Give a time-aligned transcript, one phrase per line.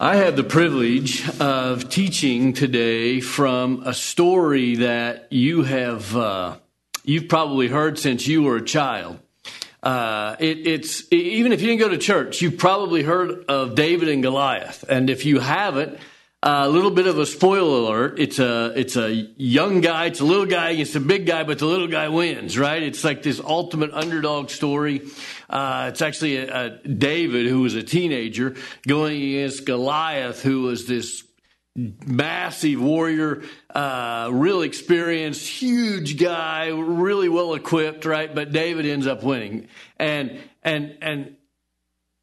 [0.00, 6.58] I have the privilege of teaching today from a story that you have uh,
[7.02, 9.18] you've probably heard since you were a child.
[9.82, 14.08] Uh, it, it's even if you didn't go to church, you've probably heard of David
[14.08, 15.98] and Goliath, and if you haven't,
[16.42, 18.18] a little bit of a spoiler alert.
[18.18, 21.58] It's a it's a young guy, it's a little guy against a big guy, but
[21.58, 22.82] the little guy wins, right?
[22.82, 25.02] It's like this ultimate underdog story.
[25.50, 28.54] Uh, it's actually a, a David who was a teenager
[28.86, 31.24] going against Goliath, who was this
[31.74, 33.42] massive warrior,
[33.74, 38.32] uh, real experienced, huge guy, really well equipped, right?
[38.32, 41.36] But David ends up winning, and and and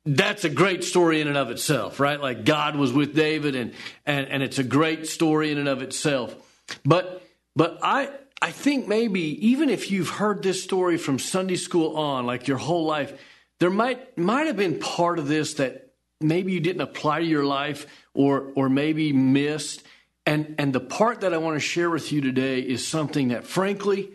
[0.05, 2.21] that's a great story in and of itself, right?
[2.21, 3.73] Like God was with David and
[4.05, 6.35] and and it's a great story in and of itself.
[6.83, 7.23] But
[7.55, 8.09] but I
[8.41, 12.57] I think maybe even if you've heard this story from Sunday school on, like your
[12.57, 13.19] whole life,
[13.59, 17.45] there might might have been part of this that maybe you didn't apply to your
[17.45, 19.83] life or or maybe missed.
[20.27, 23.45] And and the part that I want to share with you today is something that
[23.45, 24.11] frankly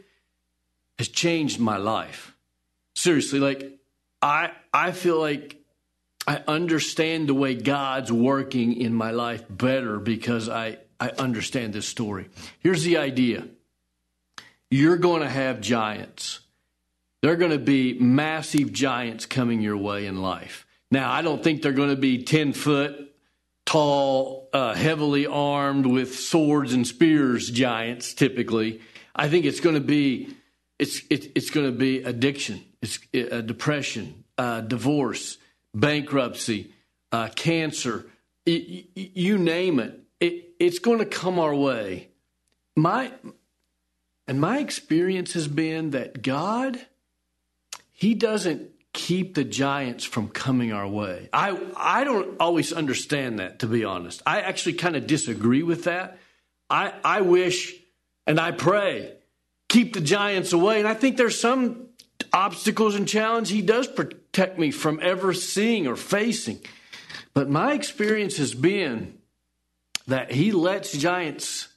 [0.98, 2.36] has changed my life.
[2.95, 3.79] Seriously, like
[4.23, 5.59] I I feel like
[6.31, 11.89] I understand the way God's working in my life better because I, I understand this
[11.89, 12.28] story.
[12.61, 13.48] Here's the idea
[14.70, 16.39] you're going to have giants.
[17.20, 20.69] There are going to be massive giants coming your way in life.
[20.92, 23.12] Now, I don't think they're going to be 10 foot
[23.67, 28.81] tall, uh, heavily armed with swords and spears giants typically.
[29.17, 30.28] I think it's going to be
[30.78, 35.36] it's it, it's going to be addiction, it's uh, depression, uh, divorce,
[35.75, 36.73] bankruptcy,
[37.13, 38.07] uh, cancer,
[38.47, 42.09] it, you name it, it, it's going to come our way.
[42.77, 43.13] My
[44.27, 46.79] and my experience has been that God,
[47.91, 51.29] He doesn't keep the giants from coming our way.
[51.33, 54.23] I I don't always understand that, to be honest.
[54.27, 56.19] I actually kind of disagree with that.
[56.69, 57.75] I I wish
[58.27, 59.15] and I pray
[59.69, 61.86] keep the giants away, and I think there's some
[62.33, 63.89] obstacles and challenge He does
[64.33, 66.61] protect me from ever seeing or facing.
[67.35, 69.18] But my experience has been
[70.07, 71.68] that He lets giants,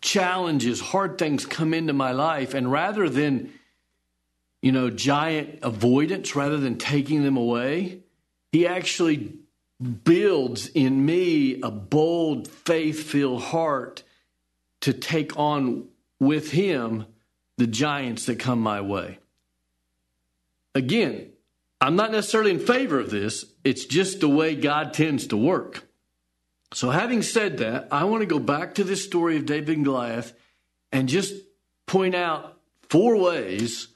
[0.00, 3.52] challenges, hard things come into my life, and rather than
[4.62, 7.98] you know, giant avoidance rather than taking them away,
[8.52, 9.34] he actually
[10.04, 14.04] builds in me a bold, faith filled heart
[14.80, 15.88] to take on
[16.20, 17.06] with him
[17.58, 19.18] the giants that come my way.
[20.76, 21.31] Again,
[21.82, 25.82] I'm not necessarily in favor of this, it's just the way God tends to work.
[26.72, 29.84] So, having said that, I want to go back to this story of David and
[29.84, 30.32] Goliath
[30.92, 31.34] and just
[31.86, 32.56] point out
[32.88, 33.88] four ways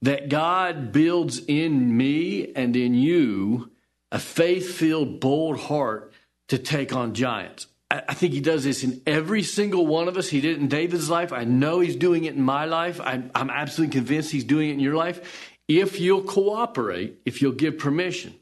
[0.00, 3.70] that God builds in me and in you
[4.10, 6.14] a faith filled, bold heart
[6.48, 7.66] to take on giants.
[7.90, 10.28] I think he does this in every single one of us.
[10.28, 11.32] He did it in David's life.
[11.32, 13.00] I know he's doing it in my life.
[13.00, 17.52] I'm, I'm absolutely convinced he's doing it in your life if you'll cooperate, if you'll
[17.52, 18.34] give permission.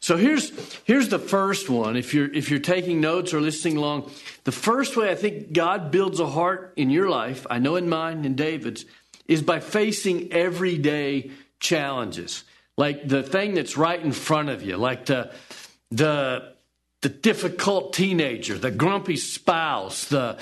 [0.00, 0.52] So here's
[0.84, 1.96] here's the first one.
[1.96, 4.10] If you're if you're taking notes or listening along,
[4.44, 7.88] the first way I think God builds a heart in your life, I know in
[7.88, 8.84] mine and David's,
[9.28, 12.42] is by facing everyday challenges.
[12.76, 15.32] Like the thing that's right in front of you, like the
[15.90, 16.52] the
[17.02, 20.38] the difficult teenager, the grumpy spouse, the,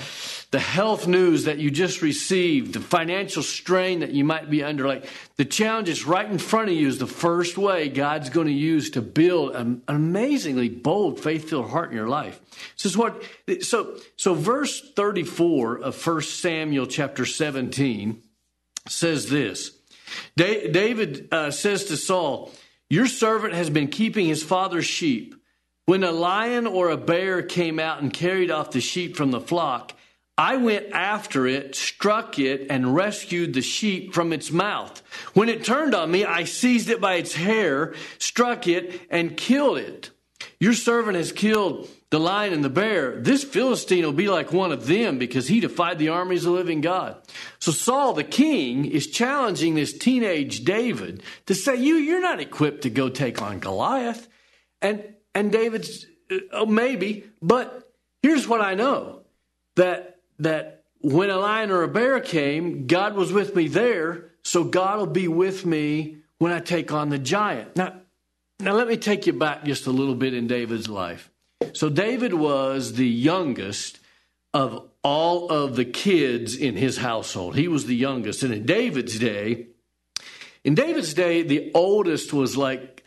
[0.51, 4.87] the health news that you just received, the financial strain that you might be under.
[4.87, 8.47] Like the challenge is right in front of you is the first way God's going
[8.47, 12.39] to use to build an amazingly bold, faith-filled heart in your life.
[12.77, 13.23] This is what,
[13.63, 18.23] so, so verse 34 of 1 Samuel chapter 17
[18.87, 19.73] says this.
[20.37, 22.53] David uh, says to Saul,
[22.91, 25.37] Your servant has been keeping his father's sheep.
[25.91, 29.41] When a lion or a bear came out and carried off the sheep from the
[29.41, 29.93] flock,
[30.39, 35.03] I went after it, struck it, and rescued the sheep from its mouth.
[35.35, 39.79] When it turned on me, I seized it by its hair, struck it, and killed
[39.79, 40.13] it.
[40.61, 43.21] Your servant has killed the lion and the bear.
[43.21, 46.57] This Philistine will be like one of them because he defied the armies of the
[46.57, 47.17] living God.
[47.59, 52.83] So Saul, the king, is challenging this teenage David to say, you, you're not equipped
[52.83, 54.29] to go take on Goliath.
[54.81, 55.03] And
[55.35, 57.91] and David's uh, oh, maybe, but
[58.23, 59.23] here's what I know
[59.77, 64.65] that that when a lion or a bear came, God was with me there, so
[64.65, 67.77] God will be with me when I take on the giant.
[67.77, 68.01] Now,
[68.59, 71.31] now let me take you back just a little bit in David's life.
[71.73, 73.99] So David was the youngest
[74.53, 77.57] of all of the kids in his household.
[77.57, 78.43] He was the youngest.
[78.43, 79.69] And in David's day,
[80.65, 83.00] in David's day, the oldest was like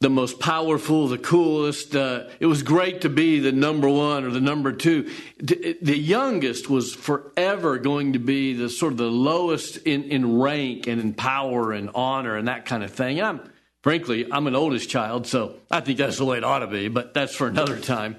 [0.00, 1.94] the most powerful, the coolest.
[1.94, 5.10] Uh, it was great to be the number one or the number two.
[5.38, 10.86] The youngest was forever going to be the sort of the lowest in, in rank
[10.86, 13.20] and in power and honor and that kind of thing.
[13.20, 13.42] I'm
[13.82, 16.88] frankly, I'm an oldest child, so I think that's the way it ought to be,
[16.88, 18.16] but that's for another time.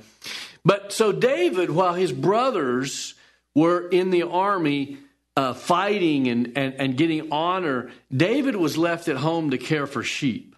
[0.63, 3.15] But so David, while his brothers
[3.55, 4.97] were in the army
[5.35, 10.03] uh, fighting and, and, and getting honor, David was left at home to care for
[10.03, 10.50] sheep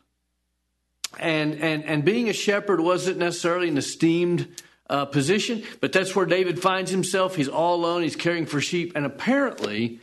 [1.20, 4.48] and and and being a shepherd wasn't necessarily an esteemed
[4.90, 7.36] uh, position, but that's where David finds himself.
[7.36, 8.04] He's all alone.
[8.04, 10.00] He's caring for sheep, and apparently,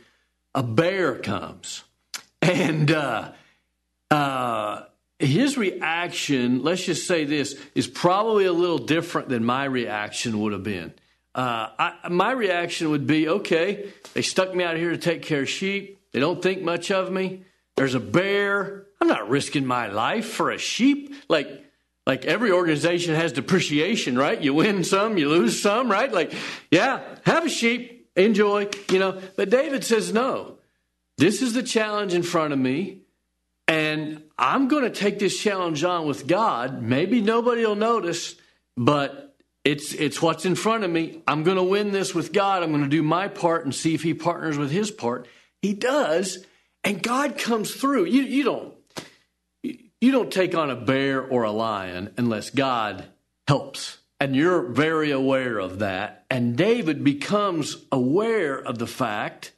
[0.55, 1.83] a bear comes,
[2.41, 3.31] and uh,
[4.09, 4.83] uh,
[5.19, 6.63] his reaction.
[6.63, 10.93] Let's just say this is probably a little different than my reaction would have been.
[11.33, 15.43] Uh, I, my reaction would be, okay, they stuck me out here to take care
[15.43, 15.99] of sheep.
[16.11, 17.43] They don't think much of me.
[17.77, 18.87] There's a bear.
[19.01, 21.15] I'm not risking my life for a sheep.
[21.27, 21.65] Like,
[22.05, 24.39] like every organization has depreciation, right?
[24.39, 26.11] You win some, you lose some, right?
[26.11, 26.33] Like,
[26.69, 29.19] yeah, have a sheep, enjoy, you know.
[29.35, 30.59] But David says, no,
[31.17, 32.99] this is the challenge in front of me.
[33.67, 36.81] And I'm going to take this challenge on with God.
[36.83, 38.35] Maybe nobody will notice,
[38.75, 41.21] but it's it's what's in front of me.
[41.27, 42.63] I'm going to win this with God.
[42.63, 45.27] I'm going to do my part and see if He partners with His part.
[45.61, 46.43] He does,
[46.83, 48.05] and God comes through.
[48.05, 48.73] You you don't
[50.01, 53.05] you don't take on a bear or a lion unless God
[53.47, 53.99] helps.
[54.19, 56.25] And you're very aware of that.
[56.29, 59.53] And David becomes aware of the fact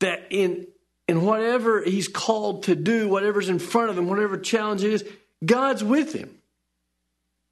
[0.00, 0.66] that in,
[1.08, 5.04] in whatever he's called to do, whatever's in front of him, whatever challenge it is,
[5.44, 6.38] God's with him.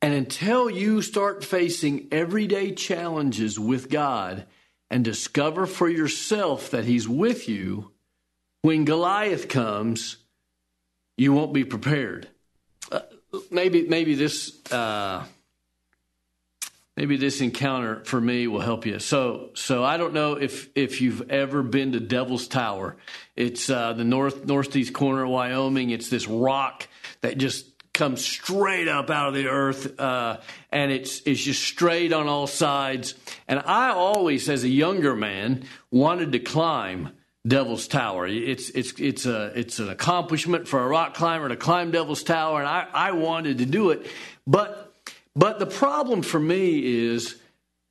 [0.03, 4.47] And until you start facing everyday challenges with God
[4.91, 7.91] and discover for yourself that He's with you,
[8.63, 10.17] when Goliath comes,
[11.21, 12.29] you won't be prepared.
[12.91, 13.01] Uh,
[13.51, 15.23] maybe maybe this uh,
[16.97, 18.99] maybe this encounter for me will help you.
[18.99, 22.97] So so I don't know if if you've ever been to Devil's Tower.
[23.37, 25.91] It's uh, the north northeast corner of Wyoming.
[25.91, 26.89] It's this rock
[27.21, 30.39] that just comes straight up out of the earth, uh,
[30.73, 33.15] and it's it's just straight on all sides.
[33.47, 37.11] And I always, as a younger man, wanted to climb
[37.47, 38.27] Devil's Tower.
[38.27, 42.61] It's it's it's a it's an accomplishment for a rock climber to climb Devil's Tower,
[42.61, 44.07] and I, I wanted to do it.
[44.47, 44.95] But
[45.35, 47.37] but the problem for me is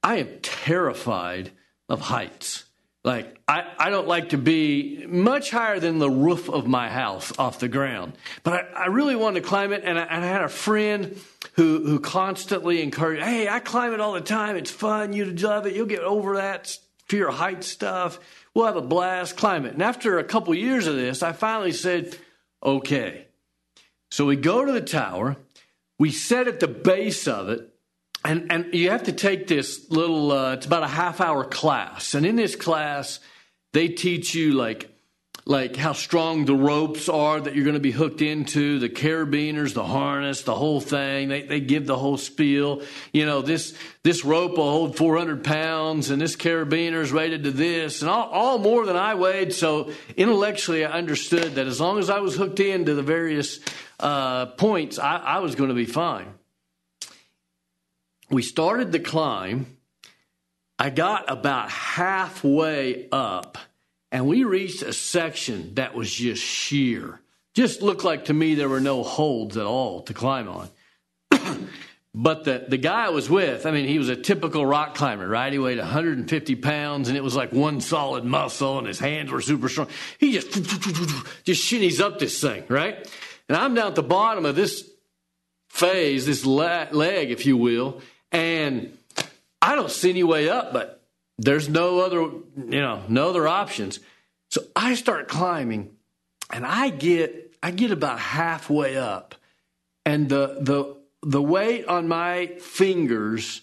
[0.03, 1.51] I am terrified
[1.87, 2.65] of heights.
[3.03, 7.31] Like I, I don't like to be much higher than the roof of my house
[7.39, 8.13] off the ground.
[8.43, 11.19] But I, I really wanted to climb it, and I, and I had a friend
[11.53, 14.57] who who constantly encouraged, "Hey, I climb it all the time.
[14.57, 15.13] It's fun.
[15.13, 15.75] You love it.
[15.75, 18.19] You'll get over that fear of height stuff."
[18.59, 19.71] We'll have a blast, climb it.
[19.71, 22.17] And after a couple years of this, I finally said,
[22.61, 23.27] okay.
[24.11, 25.37] So we go to the tower,
[25.97, 27.73] we set at the base of it,
[28.25, 32.13] and, and you have to take this little, uh, it's about a half hour class.
[32.13, 33.21] And in this class,
[33.71, 34.93] they teach you like
[35.49, 39.73] like how strong the ropes are that you're going to be hooked into, the carabiners,
[39.73, 41.27] the harness, the whole thing.
[41.27, 42.83] They, they give the whole spiel.
[43.11, 47.51] You know, this, this rope will hold 400 pounds and this carabiner is rated to
[47.51, 49.51] this and all, all more than I weighed.
[49.51, 53.59] So intellectually, I understood that as long as I was hooked into the various
[53.99, 56.31] uh, points, I, I was going to be fine.
[58.29, 59.77] We started the climb.
[60.77, 63.57] I got about halfway up
[64.11, 67.19] and we reached a section that was just sheer.
[67.53, 70.69] Just looked like to me there were no holds at all to climb on.
[72.15, 75.27] but the, the guy I was with, I mean, he was a typical rock climber,
[75.27, 75.51] right?
[75.51, 79.41] He weighed 150 pounds and it was like one solid muscle and his hands were
[79.41, 79.87] super strong.
[80.17, 80.51] He just,
[81.43, 83.07] just shinnies up this thing, right?
[83.47, 84.89] And I'm down at the bottom of this
[85.69, 88.01] phase, this leg, if you will,
[88.31, 88.95] and
[89.61, 90.98] I don't see any way up, but
[91.39, 93.99] there's no other, you know, no other options.
[94.51, 95.95] So I start climbing
[96.51, 99.35] and I get I get about halfway up
[100.05, 103.61] and the the the weight on my fingers,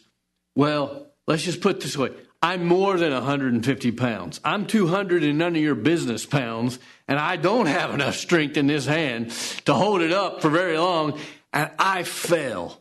[0.54, 2.10] well, let's just put this way.
[2.42, 4.40] I'm more than 150 pounds.
[4.44, 6.78] I'm 200 and none of your business pounds,
[7.08, 9.30] and I don't have enough strength in this hand
[9.64, 11.18] to hold it up for very long.
[11.52, 12.80] And I fell.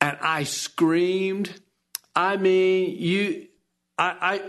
[0.00, 1.60] And I screamed.
[2.16, 3.48] I mean, you
[3.98, 4.42] I, I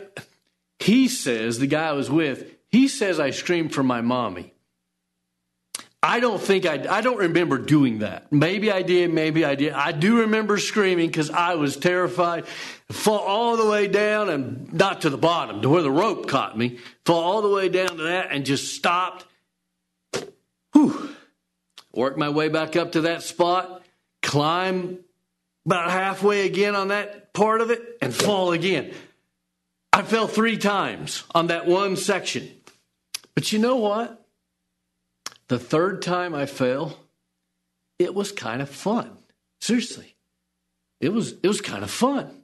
[0.80, 4.54] he says, the guy I was with, he says I screamed for my mommy.
[6.02, 8.32] I don't think I, I don't remember doing that.
[8.32, 9.74] Maybe I did, maybe I did.
[9.74, 12.48] I do remember screaming because I was terrified.
[12.90, 16.58] Fall all the way down and not to the bottom, to where the rope caught
[16.58, 16.80] me.
[17.06, 19.26] Fall all the way down to that and just stopped.
[20.72, 21.14] Whew.
[21.94, 23.84] work my way back up to that spot,
[24.22, 25.00] climb
[25.66, 28.94] about halfway again on that part of it, and fall again.
[30.00, 32.50] I fell three times on that one section.
[33.36, 34.26] But you know what?
[35.50, 36.98] The third time I fell,
[38.00, 39.18] it was kind of fun.
[39.60, 40.16] Seriously.
[41.02, 42.44] It was it was kind of fun.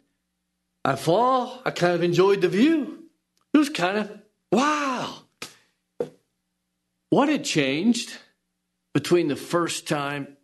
[0.83, 3.05] I fall, I kind of enjoyed the view.
[3.53, 4.19] It was kind of
[4.51, 5.19] wow.
[7.09, 8.17] What had changed
[8.93, 10.35] between the first time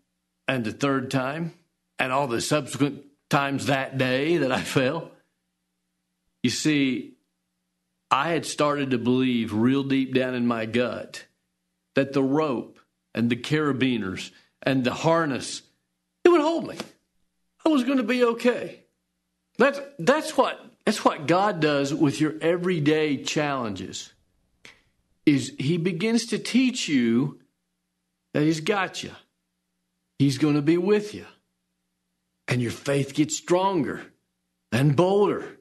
[0.47, 1.55] and the third time
[1.99, 5.11] and all the subsequent times that day that I fell?
[6.43, 7.13] You see,
[8.09, 11.25] I had started to believe real deep down in my gut
[11.95, 12.79] that the rope
[13.13, 14.31] and the carabiners
[14.63, 15.63] and the harness
[16.23, 16.77] it would hold me.
[17.65, 18.83] I was going to be okay.
[19.57, 24.13] That's that's what that's what God does with your everyday challenges.
[25.25, 27.39] Is he begins to teach you
[28.33, 29.11] that he's got you.
[30.17, 31.25] He's going to be with you.
[32.47, 34.01] And your faith gets stronger
[34.71, 35.57] and bolder.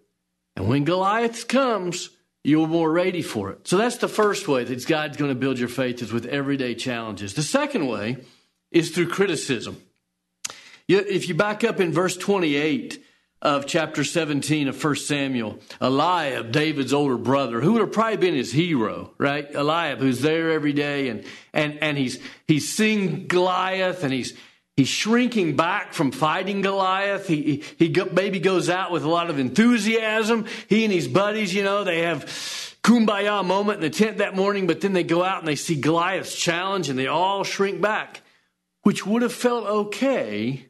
[0.60, 2.10] And when Goliath comes,
[2.44, 3.66] you're more ready for it.
[3.66, 6.74] So that's the first way that God's going to build your faith is with everyday
[6.74, 7.32] challenges.
[7.32, 8.18] The second way
[8.70, 9.80] is through criticism.
[10.86, 13.02] If you back up in verse 28
[13.40, 18.34] of chapter 17 of 1 Samuel, Eliab, David's older brother, who would have probably been
[18.34, 19.50] his hero, right?
[19.54, 21.24] Eliab, who's there every day and,
[21.54, 24.36] and, and he's, he's seeing Goliath and he's,
[24.80, 27.26] he's shrinking back from fighting Goliath.
[27.26, 30.46] He, he, he maybe goes out with a lot of enthusiasm.
[30.68, 32.24] He and his buddies, you know, they have
[32.82, 35.78] kumbaya moment in the tent that morning, but then they go out and they see
[35.78, 38.22] Goliath's challenge and they all shrink back,
[38.82, 40.66] which would have felt okay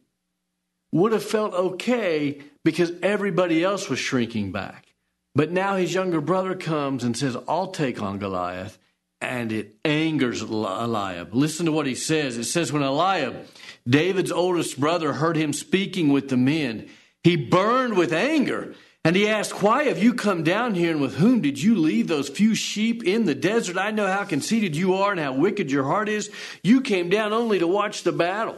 [0.93, 4.97] would have felt okay because everybody else was shrinking back.
[5.37, 8.76] But now his younger brother comes and says, I'll take on Goliath.
[9.21, 11.35] And it angers Eliab.
[11.35, 12.39] Listen to what he says.
[12.39, 13.47] It says, When Eliab,
[13.87, 16.89] David's oldest brother, heard him speaking with the men,
[17.23, 18.75] he burned with anger.
[19.05, 22.07] And he asked, Why have you come down here, and with whom did you leave
[22.07, 23.79] those few sheep in the desert?
[23.79, 26.31] I know how conceited you are and how wicked your heart is.
[26.62, 28.57] You came down only to watch the battle.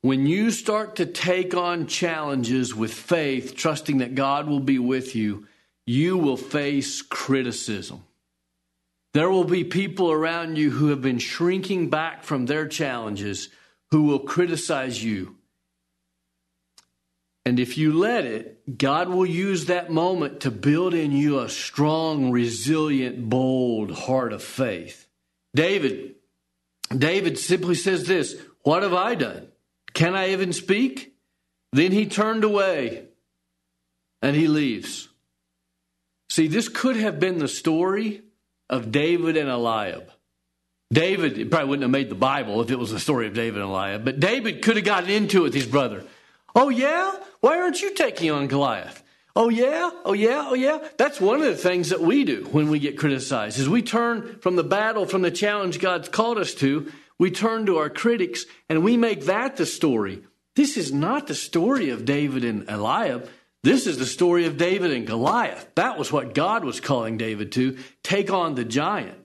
[0.00, 5.16] When you start to take on challenges with faith, trusting that God will be with
[5.16, 5.46] you,
[5.88, 8.04] you will face criticism.
[9.14, 13.48] There will be people around you who have been shrinking back from their challenges
[13.90, 15.36] who will criticize you.
[17.46, 21.48] And if you let it, God will use that moment to build in you a
[21.48, 25.08] strong, resilient, bold heart of faith.
[25.54, 26.16] David,
[26.94, 29.48] David simply says this, what have I done?
[29.94, 31.14] Can I even speak?
[31.72, 33.04] Then he turned away
[34.20, 35.08] and he leaves.
[36.30, 38.22] See, this could have been the story
[38.68, 40.10] of David and Eliab.
[40.92, 43.70] David probably wouldn't have made the Bible if it was the story of David and
[43.70, 46.04] Eliab, but David could have gotten into it with his brother.
[46.54, 47.14] Oh, yeah?
[47.40, 49.02] Why aren't you taking on Goliath?
[49.36, 49.90] Oh, yeah?
[50.04, 50.46] Oh, yeah?
[50.48, 50.78] Oh, yeah?
[50.96, 54.38] That's one of the things that we do when we get criticized is we turn
[54.40, 58.46] from the battle, from the challenge God's called us to, we turn to our critics
[58.68, 60.22] and we make that the story.
[60.56, 63.28] This is not the story of David and Eliab.
[63.64, 65.68] This is the story of David and Goliath.
[65.74, 69.18] That was what God was calling David to take on the giant.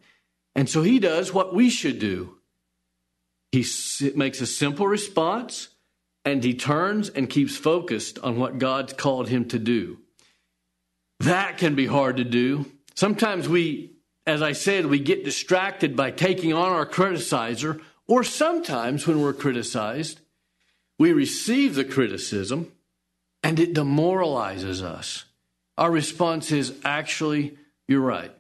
[0.56, 2.38] And so he does what we should do.
[3.52, 3.66] He
[4.16, 5.70] makes a simple response
[6.26, 10.00] and he turns and keeps focused on what God's called him to do.
[11.20, 12.66] That can be hard to do.
[12.96, 13.94] Sometimes we
[14.26, 19.34] as I said, we get distracted by taking on our criticizer, or sometimes when we're
[19.34, 20.22] criticized,
[20.98, 22.72] we receive the criticism
[23.44, 25.26] and it demoralizes us.
[25.78, 27.58] Our response is actually,
[27.88, 28.32] you're right.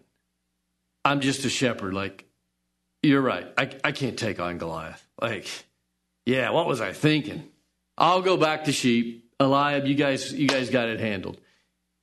[1.03, 1.93] I'm just a shepherd.
[1.93, 2.25] Like,
[3.01, 3.48] you're right.
[3.57, 5.05] I, I can't take on Goliath.
[5.22, 5.48] Like,
[6.25, 7.43] yeah, what was I thinking?
[7.98, 9.31] I'll go back to sheep.
[9.39, 11.39] Eliab, you guys, you guys got it handled.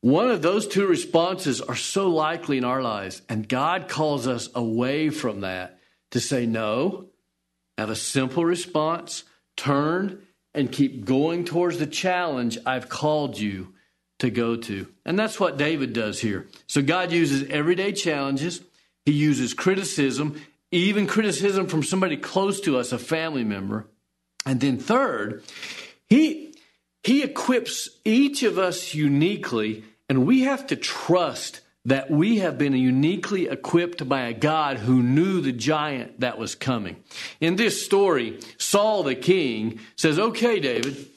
[0.02, 4.48] One of those two responses are so likely in our lives, and God calls us
[4.54, 5.78] away from that
[6.10, 7.06] to say, no,
[7.78, 9.24] have a simple response,
[9.56, 10.22] turn,
[10.54, 13.74] and keep going towards the challenge I've called you
[14.18, 14.86] to go to.
[15.04, 16.48] And that's what David does here.
[16.66, 18.60] So God uses everyday challenges,
[19.04, 20.40] He uses criticism,
[20.70, 23.86] even criticism from somebody close to us, a family member.
[24.46, 25.42] And then, third,
[26.06, 26.54] He
[27.02, 32.74] he equips each of us uniquely and we have to trust that we have been
[32.74, 36.96] uniquely equipped by a God who knew the giant that was coming.
[37.40, 41.08] In this story, Saul the king says, Okay, David,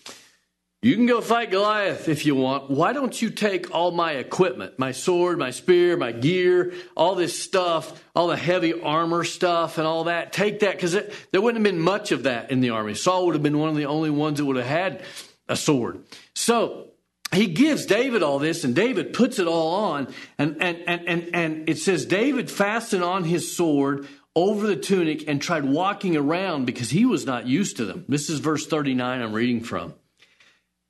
[0.84, 2.70] You can go fight Goliath if you want.
[2.70, 7.42] Why don't you take all my equipment, my sword, my spear, my gear, all this
[7.42, 10.34] stuff, all the heavy armor stuff and all that?
[10.34, 12.96] Take that because there wouldn't have been much of that in the army.
[12.96, 15.04] Saul would have been one of the only ones that would have had
[15.48, 16.04] a sword.
[16.36, 16.90] So
[17.34, 20.14] he gives David all this, and David puts it all on.
[20.38, 25.28] And, and, and, and, and it says, David fastened on his sword over the tunic
[25.28, 28.06] and tried walking around because he was not used to them.
[28.08, 29.94] This is verse 39 I'm reading from.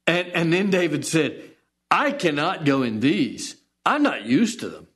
[0.08, 1.52] And, and then David said,
[1.92, 3.56] I cannot go in these.
[3.86, 4.88] I'm not used to them.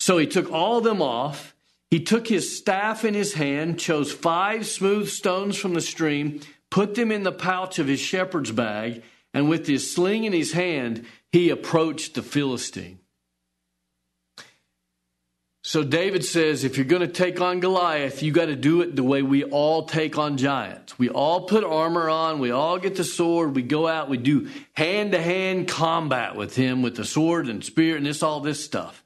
[0.00, 1.54] So he took all of them off.
[1.90, 6.94] He took his staff in his hand, chose five smooth stones from the stream, put
[6.94, 9.02] them in the pouch of his shepherd's bag,
[9.34, 12.98] and with his sling in his hand, he approached the Philistine.
[15.64, 18.96] So David says, if you're going to take on Goliath, you got to do it
[18.96, 20.98] the way we all take on giants.
[20.98, 24.50] We all put armor on, we all get the sword, we go out, we do
[24.72, 28.62] hand to hand combat with him with the sword and spear and this all this
[28.62, 29.04] stuff.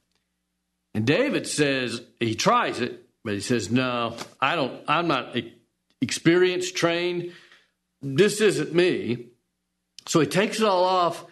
[0.95, 4.83] And David says he tries it, but he says, "No, I don't.
[4.89, 5.37] I'm not
[6.01, 7.33] experienced, trained.
[8.01, 9.27] This isn't me."
[10.07, 11.25] So he takes it all off,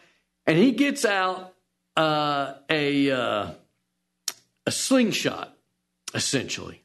[0.46, 1.54] and he gets out
[1.96, 3.10] uh, a.
[3.10, 3.50] Uh,
[4.66, 5.56] a slingshot,
[6.14, 6.82] essentially.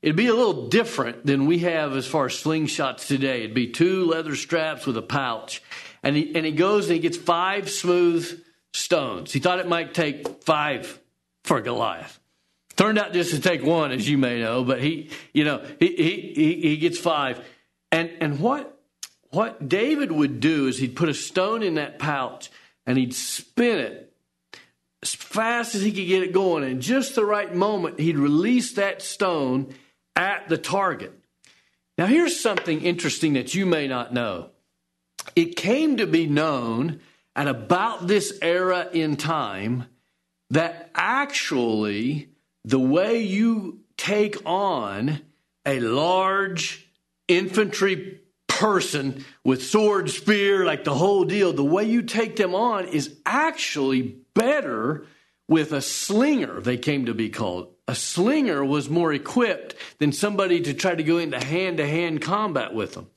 [0.00, 3.44] It'd be a little different than we have as far as slingshots today.
[3.44, 5.62] It'd be two leather straps with a pouch.
[6.02, 9.32] And he, and he goes and he gets five smooth stones.
[9.32, 10.98] He thought it might take five
[11.44, 12.18] for Goliath.
[12.74, 15.94] Turned out just to take one, as you may know, but he, you know, he,
[15.94, 17.40] he, he, he gets five.
[17.92, 18.71] And, and what,
[19.32, 22.50] what David would do is he'd put a stone in that pouch
[22.86, 24.14] and he'd spin it
[25.02, 26.64] as fast as he could get it going.
[26.64, 29.74] And just the right moment, he'd release that stone
[30.14, 31.18] at the target.
[31.96, 34.50] Now, here's something interesting that you may not know.
[35.34, 37.00] It came to be known
[37.34, 39.86] at about this era in time
[40.50, 42.28] that actually
[42.64, 45.20] the way you take on
[45.64, 46.86] a large
[47.28, 48.20] infantry
[48.58, 53.16] person with sword, spear, like the whole deal, the way you take them on is
[53.24, 55.06] actually better
[55.48, 57.68] with a slinger, they came to be called.
[57.88, 62.22] A slinger was more equipped than somebody to try to go into hand to hand
[62.22, 63.08] combat with them.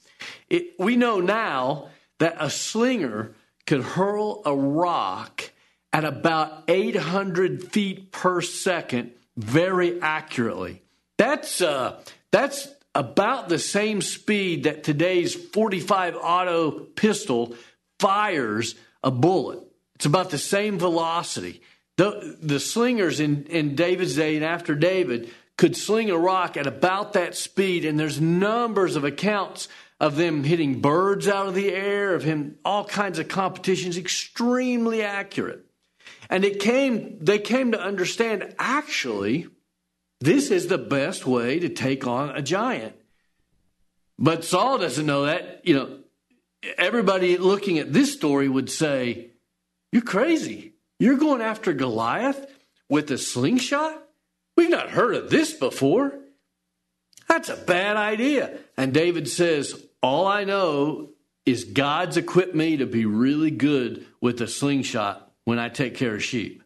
[0.49, 5.51] It, we know now that a slinger could hurl a rock
[5.93, 10.81] at about 800 feet per second very accurately.
[11.17, 17.55] That's, uh, that's about the same speed that today's 45 auto pistol
[17.99, 19.59] fires a bullet.
[19.95, 21.61] It's about the same velocity.
[21.97, 26.67] The, the slingers in, in David's day and after David could sling a rock at
[26.67, 31.71] about that speed, and there's numbers of accounts of them hitting birds out of the
[31.73, 35.65] air, of him all kinds of competitions, extremely accurate.
[36.29, 39.47] And it came, they came to understand actually,
[40.25, 42.95] this is the best way to take on a giant.
[44.17, 45.61] But Saul doesn't know that.
[45.63, 45.99] You know,
[46.77, 49.31] everybody looking at this story would say,
[49.91, 50.73] you're crazy.
[50.99, 52.45] You're going after Goliath
[52.89, 54.01] with a slingshot?
[54.57, 56.19] We've not heard of this before.
[57.27, 58.57] That's a bad idea.
[58.77, 61.11] And David says, All I know
[61.45, 66.15] is God's equipped me to be really good with a slingshot when I take care
[66.15, 66.63] of sheep.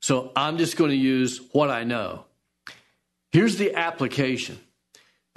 [0.00, 2.25] So I'm just going to use what I know.
[3.36, 4.58] Here's the application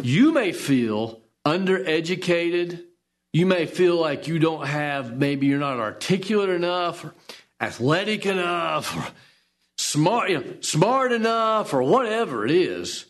[0.01, 2.85] you may feel undereducated
[3.33, 7.13] you may feel like you don't have, maybe you're not articulate enough, or
[7.59, 9.05] athletic enough, or
[9.77, 13.05] smart, you know, smart enough, or whatever it is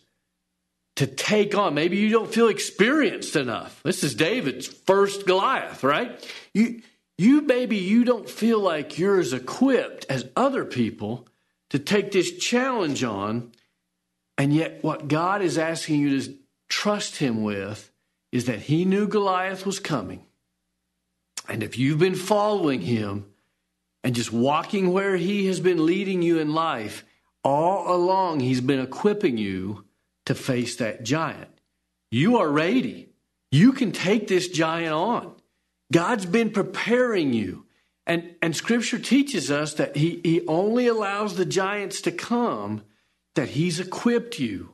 [0.96, 1.76] to take on.
[1.76, 3.84] Maybe you don't feel experienced enough.
[3.84, 6.20] This is David's first Goliath, right?
[6.56, 6.82] You,
[7.16, 11.28] you maybe you don't feel like you're as equipped as other people
[11.70, 13.52] to take this challenge on.
[14.40, 16.34] And yet, what God is asking you to
[16.70, 17.92] trust Him with
[18.32, 20.24] is that he knew Goliath was coming.
[21.48, 23.26] And if you've been following him
[24.04, 27.04] and just walking where he has been leading you in life,
[27.44, 29.86] all along he's been equipping you
[30.26, 31.50] to face that giant.
[32.12, 33.10] You are ready.
[33.52, 35.34] You can take this giant on.
[35.92, 37.66] God's been preparing you.
[38.06, 42.84] And, and scripture teaches us that he, he only allows the giants to come
[43.40, 44.74] that he's equipped you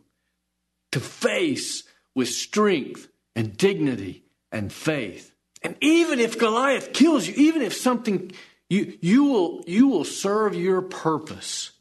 [0.92, 1.84] to face
[2.16, 5.36] with strength and dignity and faith.
[5.62, 8.32] And even if Goliath kills you, even if something
[8.68, 11.74] you you will you will serve your purpose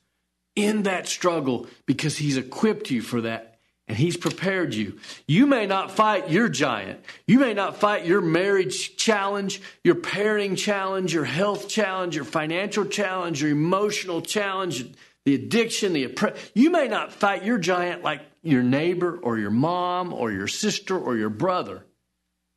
[0.55, 3.55] in that struggle because he's equipped you for that
[3.87, 4.99] and He's prepared you.
[5.27, 7.05] You may not fight your giant.
[7.27, 12.87] You may not fight your marriage challenge, your parenting challenge, your health challenge, your financial
[12.87, 14.87] challenge, your emotional challenge,
[15.25, 19.51] the addiction, the oppre- you may not fight your giant like your neighbor or your
[19.51, 21.85] mom or your sister or your brother.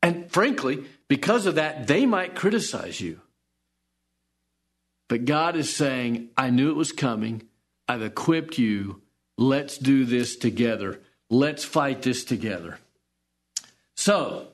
[0.01, 3.21] And frankly, because of that, they might criticize you.
[5.10, 7.43] But God is saying, I knew it was coming.
[7.88, 9.01] I've equipped you.
[9.38, 10.99] Let's do this together.
[11.30, 12.80] Let's fight this together.
[13.95, 14.49] So,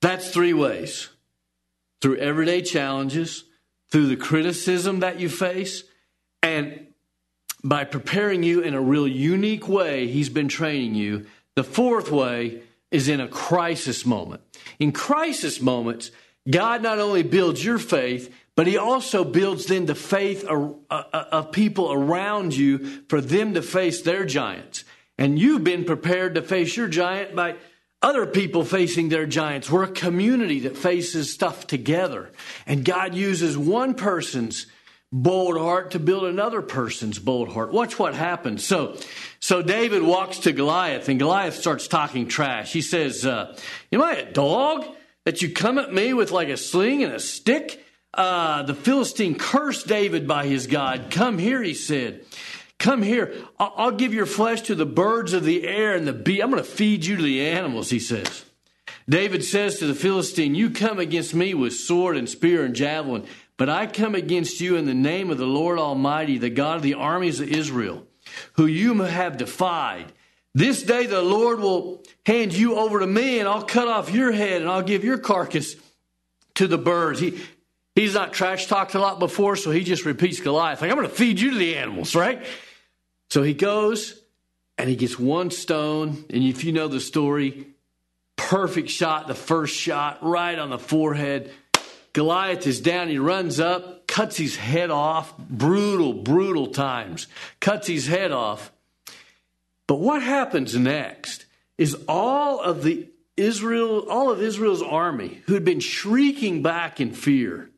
[0.00, 1.08] that's three ways
[2.00, 3.44] through everyday challenges,
[3.90, 5.84] through the criticism that you face,
[6.42, 6.86] and
[7.64, 11.26] by preparing you in a real unique way, He's been training you.
[11.56, 14.42] The fourth way is in a crisis moment.
[14.78, 16.10] In crisis moments,
[16.48, 21.24] God not only builds your faith, but he also builds then the faith uh, uh,
[21.30, 24.84] of people around you for them to face their giants.
[25.16, 27.56] And you've been prepared to face your giant by
[28.00, 29.70] other people facing their giants.
[29.70, 32.30] We're a community that faces stuff together.
[32.66, 34.66] And God uses one person's
[35.12, 37.72] bold heart to build another person's bold heart.
[37.72, 38.64] Watch what happens.
[38.64, 38.96] So,
[39.40, 42.72] so David walks to Goliath, and Goliath starts talking trash.
[42.72, 43.56] He says, uh,
[43.92, 44.86] "Am I a dog
[45.24, 49.36] that you come at me with like a sling and a stick?" Uh, the Philistine
[49.36, 51.08] cursed David by his God.
[51.10, 52.24] Come here, he said.
[52.78, 53.34] Come here.
[53.58, 56.40] I'll, I'll give your flesh to the birds of the air and the bee.
[56.40, 58.44] I'm going to feed you to the animals, he says.
[59.08, 63.26] David says to the Philistine, You come against me with sword and spear and javelin,
[63.58, 66.82] but I come against you in the name of the Lord Almighty, the God of
[66.82, 68.06] the armies of Israel,
[68.54, 70.12] who you have defied.
[70.54, 74.32] This day the Lord will hand you over to me, and I'll cut off your
[74.32, 75.76] head, and I'll give your carcass
[76.54, 77.20] to the birds.
[77.20, 77.40] He,
[77.94, 81.08] he's not trash talked a lot before, so he just repeats Goliath, like, I'm going
[81.08, 82.44] to feed you to the animals, right?
[83.30, 84.20] So he goes
[84.78, 86.24] and he gets one stone.
[86.30, 87.66] And if you know the story,
[88.36, 91.52] perfect shot, the first shot, right on the forehead.
[92.18, 93.06] Goliath is down.
[93.06, 95.38] He runs up, cuts his head off.
[95.38, 97.28] Brutal, brutal times.
[97.60, 98.72] Cuts his head off.
[99.86, 105.64] But what happens next is all of the Israel, all of Israel's army who had
[105.64, 107.70] been shrieking back in fear,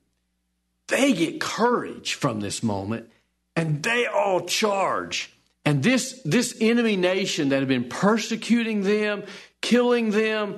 [0.88, 3.10] they get courage from this moment
[3.54, 5.34] and they all charge.
[5.66, 9.22] And this, this enemy nation that had been persecuting them,
[9.60, 10.56] killing them,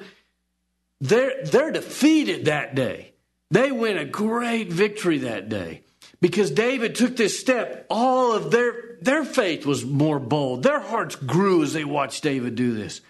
[1.01, 3.12] they're, they're defeated that day.
[3.53, 5.83] They win a great victory that day
[6.23, 7.85] because David took this step.
[7.91, 10.63] All of their, their faith was more bold.
[10.63, 13.03] Their hearts grew as they watched David do this.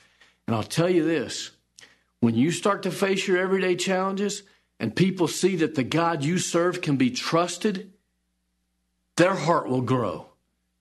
[0.48, 1.52] And I'll tell you this
[2.18, 4.42] when you start to face your everyday challenges
[4.80, 7.92] and people see that the God you serve can be trusted,
[9.16, 10.26] their heart will grow.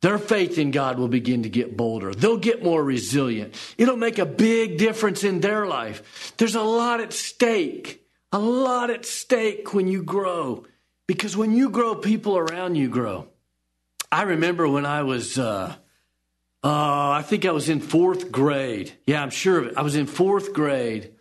[0.01, 2.11] Their faith in God will begin to get bolder.
[2.15, 3.53] They'll get more resilient.
[3.77, 6.33] It'll make a big difference in their life.
[6.37, 8.00] There's a lot at stake,
[8.31, 10.65] a lot at stake when you grow.
[11.07, 13.27] Because when you grow, people around you grow.
[14.11, 15.75] I remember when I was, uh,
[16.63, 18.93] uh, I think I was in fourth grade.
[19.05, 19.73] Yeah, I'm sure of it.
[19.77, 21.13] I was in fourth grade.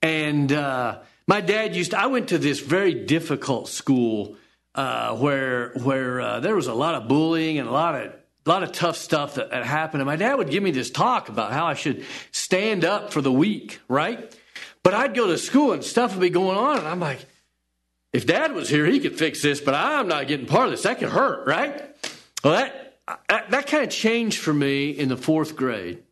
[0.00, 4.36] And uh, my dad used to, I went to this very difficult school
[4.74, 8.12] uh, where where uh, there was a lot of bullying and a lot of
[8.44, 10.02] a lot of tough stuff that, that happened.
[10.02, 13.20] And my dad would give me this talk about how I should stand up for
[13.20, 14.34] the weak, right?
[14.86, 17.18] But I'd go to school and stuff would be going on, and I'm like,
[18.12, 20.84] if Dad was here, he could fix this, but I'm not getting part of this.
[20.84, 21.82] That could hurt, right?
[22.44, 26.04] Well, that that, that kind of changed for me in the fourth grade.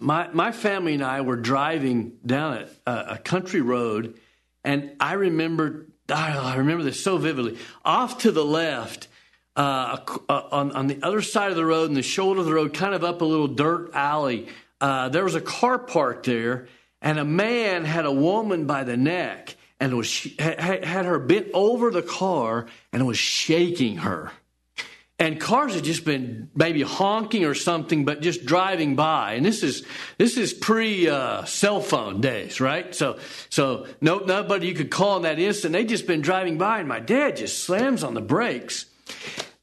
[0.00, 4.18] My my family and I were driving down a, a country road,
[4.64, 7.58] and I remember I remember this so vividly.
[7.84, 9.08] Off to the left,
[9.54, 9.98] uh,
[10.30, 12.94] on, on the other side of the road, in the shoulder of the road, kind
[12.94, 14.48] of up a little dirt alley,
[14.80, 16.68] uh, there was a car parked there,
[17.00, 21.90] and a man had a woman by the neck and was had, her bent over
[21.90, 24.32] the car and was shaking her
[25.20, 29.32] and cars had just been maybe honking or something, but just driving by.
[29.32, 29.84] And this is
[30.16, 32.94] this is pre uh, cell phone days, right?
[32.94, 33.18] So
[33.50, 35.72] so no nobody you could call in that instant.
[35.72, 38.86] They just been driving by, and my dad just slams on the brakes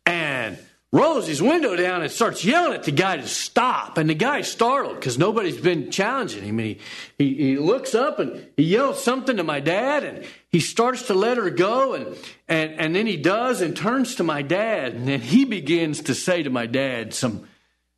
[0.06, 0.58] and
[0.96, 3.98] rolls his window down and starts yelling at the guy to stop.
[3.98, 6.58] And the guy's startled because nobody's been challenging him.
[6.60, 6.80] And he,
[7.18, 11.14] he, he looks up and he yells something to my dad and he starts to
[11.14, 11.96] let her go.
[11.96, 14.94] And, and, and then he does and turns to my dad.
[14.94, 17.48] And then he begins to say to my dad some,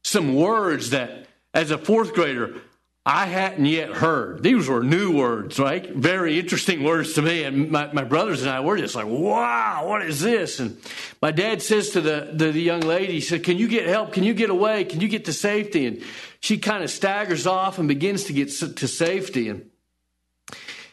[0.04, 2.62] some words that, as a fourth grader,
[3.08, 4.44] I hadn't yet heard.
[4.44, 5.90] These were new words, right?
[5.96, 7.44] Very interesting words to me.
[7.44, 10.60] And my, my brothers and I were just like, wow, what is this?
[10.60, 10.78] And
[11.22, 14.12] my dad says to the, the, the young lady, he said, Can you get help?
[14.12, 14.84] Can you get away?
[14.84, 15.86] Can you get to safety?
[15.86, 16.04] And
[16.42, 19.48] she kind of staggers off and begins to get to safety.
[19.48, 19.70] And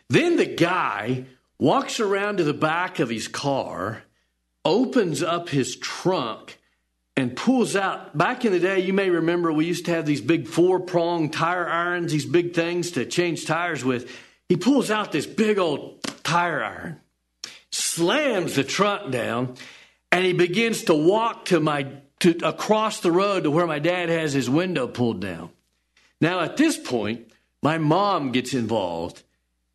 [0.09, 1.25] then the guy
[1.59, 4.05] walks around to the back of his car,
[4.65, 6.61] opens up his trunk,
[7.17, 8.17] and pulls out.
[8.17, 11.31] Back in the day, you may remember we used to have these big four prong
[11.31, 14.11] tire irons, these big things to change tires with.
[14.49, 17.01] He pulls out this big old tire iron,
[17.71, 19.57] slams the trunk down,
[20.11, 21.87] and he begins to walk to my
[22.21, 25.51] to across the road to where my dad has his window pulled down.
[26.21, 29.23] Now at this point, my mom gets involved.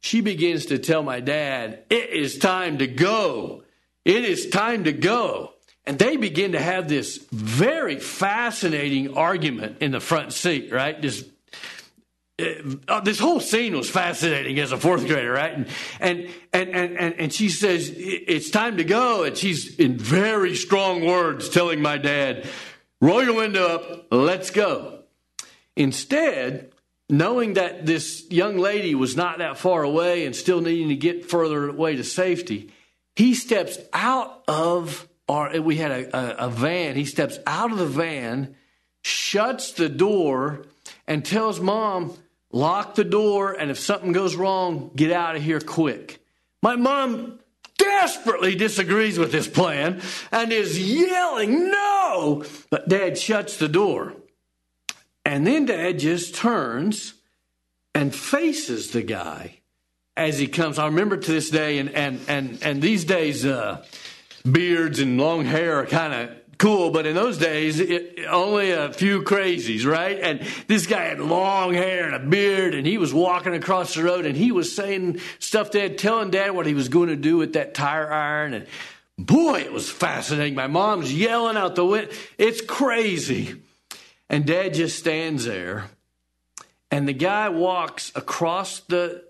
[0.01, 3.63] She begins to tell my dad, "It is time to go.
[4.05, 5.53] It is time to go."
[5.89, 11.01] And they begin to have this very fascinating argument in the front seat, right?
[11.01, 11.27] This
[12.87, 15.67] uh, this whole scene was fascinating as a fourth grader, right?
[15.99, 20.53] And, and and and and she says it's time to go, and she's in very
[20.53, 22.47] strong words telling my dad,
[23.01, 24.99] "Roll your window up, let's go."
[25.75, 26.71] Instead,
[27.09, 31.25] knowing that this young lady was not that far away and still needing to get
[31.27, 32.71] further away to safety,
[33.15, 36.95] he steps out of or we had a, a, a van.
[36.95, 38.55] He steps out of the van,
[39.03, 40.65] shuts the door,
[41.07, 42.17] and tells mom,
[42.51, 46.19] lock the door, and if something goes wrong, get out of here quick.
[46.63, 47.39] My mom
[47.77, 52.43] desperately disagrees with this plan and is yelling, no!
[52.71, 54.15] But dad shuts the door.
[55.23, 57.13] And then dad just turns
[57.93, 59.59] and faces the guy
[60.17, 60.79] as he comes.
[60.79, 63.85] I remember to this day, and, and, and, and these days, uh,
[64.51, 68.91] beards and long hair are kind of cool, but in those days, it, only a
[68.91, 70.19] few crazies, right?
[70.19, 74.03] And this guy had long hair and a beard, and he was walking across the
[74.03, 77.37] road, and he was saying stuff Dad, telling Dad what he was going to do
[77.37, 78.67] with that tire iron, and
[79.17, 80.55] boy, it was fascinating.
[80.55, 82.13] My mom's yelling out the window.
[82.37, 83.55] It's crazy.
[84.29, 85.85] And Dad just stands there,
[86.91, 89.23] and the guy walks across the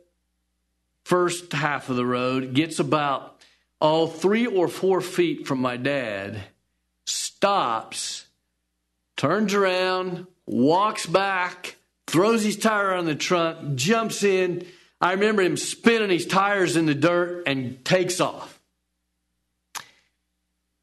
[1.05, 3.38] first half of the road, gets about
[3.79, 6.41] all three or four feet from my dad,
[7.05, 8.25] stops,
[9.17, 11.75] turns around, walks back,
[12.07, 14.65] throws his tire on the trunk, jumps in.
[14.99, 18.59] I remember him spinning his tires in the dirt and takes off.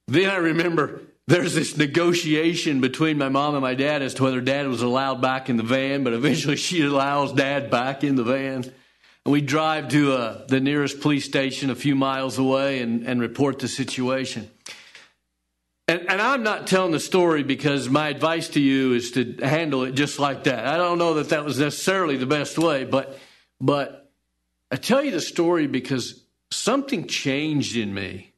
[0.09, 4.41] Then I remember there's this negotiation between my mom and my dad as to whether
[4.41, 8.23] dad was allowed back in the van, but eventually she allows dad back in the
[8.23, 8.73] van.
[9.27, 13.59] We drive to uh, the nearest police station a few miles away and, and report
[13.59, 14.49] the situation.
[15.89, 19.85] And, and, I'm not telling the story because my advice to you is to handle
[19.85, 20.67] it just like that.
[20.67, 23.19] I don't know that that was necessarily the best way, but
[23.61, 24.11] but
[24.71, 28.33] I tell you the story because something changed in me.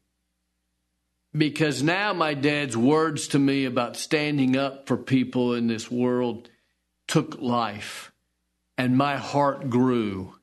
[1.37, 6.49] Because now my dad's words to me about standing up for people in this world
[7.07, 8.13] took life,
[8.79, 10.38] and my heart grew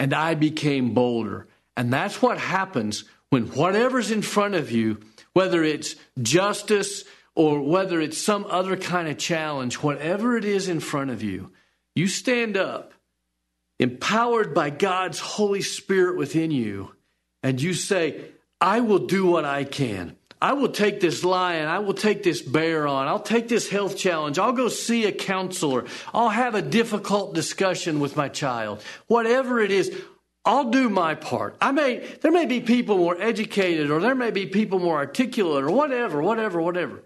[0.00, 1.46] and I became bolder.
[1.76, 4.98] And that's what happens when whatever's in front of you,
[5.34, 10.80] whether it's justice or whether it's some other kind of challenge, whatever it is in
[10.80, 11.52] front of you,
[11.94, 12.94] you stand up,
[13.78, 16.92] empowered by God's Holy Spirit within you,
[17.42, 18.24] and you say,
[18.58, 20.16] I will do what I can.
[20.42, 21.68] I will take this lion.
[21.68, 23.08] I will take this bear on.
[23.08, 24.38] I'll take this health challenge.
[24.38, 25.84] I'll go see a counselor.
[26.14, 28.82] I'll have a difficult discussion with my child.
[29.06, 29.94] Whatever it is,
[30.44, 31.56] I'll do my part.
[31.60, 35.64] I may, there may be people more educated or there may be people more articulate
[35.64, 37.02] or whatever, whatever, whatever.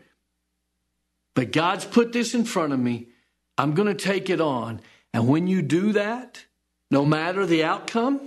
[1.34, 3.08] But God's put this in front of me.
[3.58, 4.80] I'm going to take it on.
[5.12, 6.44] And when you do that,
[6.92, 8.20] no matter the outcome,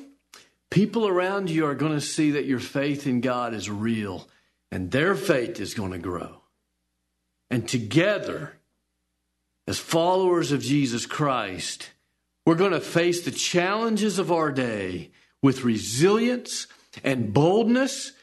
[0.70, 4.28] people around you are going to see that your faith in God is real
[4.72, 6.42] and their faith is going to grow.
[7.50, 8.54] And together,
[9.68, 11.92] as followers of Jesus Christ,
[12.46, 16.68] we're going to face the challenges of our day with resilience
[17.04, 18.14] and boldness.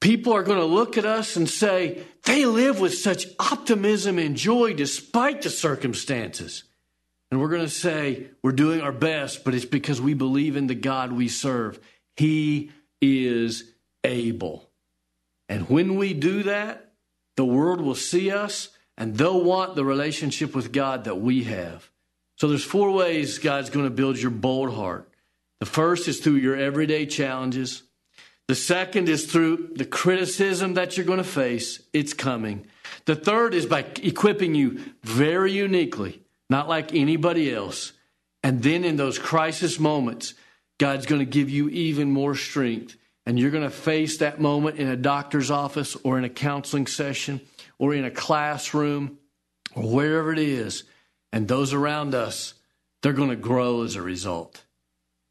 [0.00, 4.36] People are going to look at us and say, they live with such optimism and
[4.36, 6.64] joy despite the circumstances.
[7.30, 10.66] And we're going to say, we're doing our best, but it's because we believe in
[10.66, 11.78] the God we serve.
[12.16, 13.64] He is
[14.02, 14.69] able.
[15.50, 16.92] And when we do that,
[17.36, 21.90] the world will see us and they'll want the relationship with God that we have.
[22.36, 25.10] So there's four ways God's going to build your bold heart.
[25.58, 27.82] The first is through your everyday challenges.
[28.46, 31.82] The second is through the criticism that you're going to face.
[31.92, 32.66] It's coming.
[33.06, 37.92] The third is by equipping you very uniquely, not like anybody else.
[38.44, 40.34] And then in those crisis moments,
[40.78, 42.96] God's going to give you even more strength.
[43.26, 46.86] And you're going to face that moment in a doctor's office or in a counseling
[46.86, 47.40] session
[47.78, 49.18] or in a classroom
[49.74, 50.84] or wherever it is.
[51.32, 52.54] And those around us,
[53.02, 54.64] they're going to grow as a result.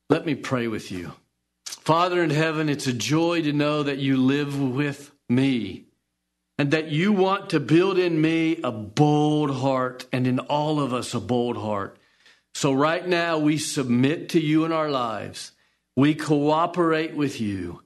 [0.09, 1.13] Let me pray with you.
[1.65, 5.85] Father in heaven, it's a joy to know that you live with me
[6.57, 10.93] and that you want to build in me a bold heart and in all of
[10.93, 11.97] us a bold heart.
[12.53, 15.53] So, right now, we submit to you in our lives.
[15.99, 17.81] We cooperate with you.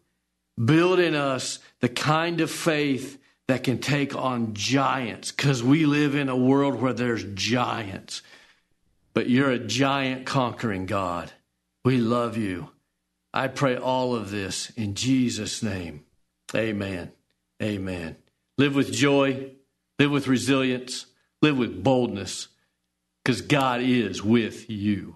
[0.63, 6.13] Build in us the kind of faith that can take on giants because we live
[6.13, 8.21] in a world where there's giants.
[9.15, 11.31] But you're a giant conquering God.
[11.83, 12.69] We love you.
[13.33, 16.03] I pray all of this in Jesus' name.
[16.53, 17.13] Amen.
[17.63, 18.17] Amen.
[18.59, 19.53] Live with joy,
[19.97, 21.07] live with resilience,
[21.41, 22.49] live with boldness,
[23.23, 25.15] because God is with you.